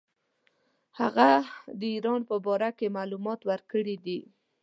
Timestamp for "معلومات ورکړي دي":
2.97-4.19